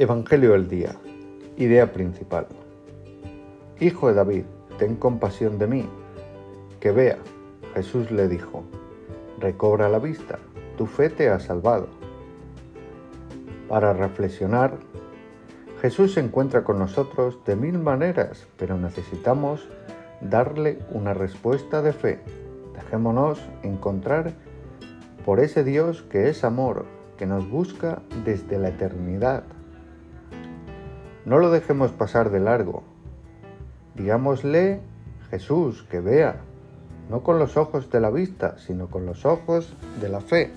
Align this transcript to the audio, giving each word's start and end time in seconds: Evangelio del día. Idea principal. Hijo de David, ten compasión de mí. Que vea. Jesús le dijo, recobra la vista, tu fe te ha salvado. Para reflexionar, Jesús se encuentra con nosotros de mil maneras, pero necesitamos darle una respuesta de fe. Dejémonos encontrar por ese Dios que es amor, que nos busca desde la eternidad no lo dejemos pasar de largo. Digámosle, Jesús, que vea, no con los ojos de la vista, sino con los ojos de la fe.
Evangelio 0.00 0.52
del 0.52 0.66
día. 0.66 0.96
Idea 1.58 1.92
principal. 1.92 2.46
Hijo 3.80 4.08
de 4.08 4.14
David, 4.14 4.44
ten 4.78 4.96
compasión 4.96 5.58
de 5.58 5.66
mí. 5.66 5.86
Que 6.80 6.90
vea. 6.90 7.18
Jesús 7.74 8.10
le 8.10 8.26
dijo, 8.26 8.64
recobra 9.38 9.90
la 9.90 9.98
vista, 9.98 10.38
tu 10.78 10.86
fe 10.86 11.10
te 11.10 11.28
ha 11.28 11.38
salvado. 11.38 11.88
Para 13.68 13.92
reflexionar, 13.92 14.78
Jesús 15.82 16.14
se 16.14 16.20
encuentra 16.20 16.64
con 16.64 16.78
nosotros 16.78 17.38
de 17.44 17.56
mil 17.56 17.78
maneras, 17.78 18.46
pero 18.56 18.78
necesitamos 18.78 19.68
darle 20.22 20.78
una 20.92 21.12
respuesta 21.12 21.82
de 21.82 21.92
fe. 21.92 22.20
Dejémonos 22.72 23.38
encontrar 23.62 24.32
por 25.26 25.40
ese 25.40 25.62
Dios 25.62 26.00
que 26.04 26.30
es 26.30 26.42
amor, 26.42 26.86
que 27.18 27.26
nos 27.26 27.50
busca 27.50 28.00
desde 28.24 28.58
la 28.58 28.70
eternidad 28.70 29.44
no 31.24 31.38
lo 31.38 31.50
dejemos 31.50 31.90
pasar 31.92 32.30
de 32.30 32.40
largo. 32.40 32.82
Digámosle, 33.94 34.80
Jesús, 35.30 35.84
que 35.90 36.00
vea, 36.00 36.40
no 37.08 37.22
con 37.22 37.38
los 37.38 37.56
ojos 37.56 37.90
de 37.90 38.00
la 38.00 38.10
vista, 38.10 38.56
sino 38.58 38.88
con 38.88 39.06
los 39.06 39.24
ojos 39.24 39.76
de 40.00 40.08
la 40.08 40.20
fe. 40.20 40.50